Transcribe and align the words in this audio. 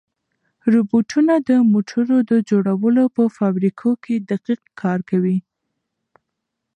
روبوټونه 0.73 1.33
د 1.49 1.51
موټرو 1.71 2.17
د 2.31 2.33
جوړولو 2.49 3.03
په 3.15 3.23
فابریکو 3.37 3.89
کې 4.03 4.15
دقیق 4.31 4.61
کار 4.81 4.99
کوي. 5.09 5.37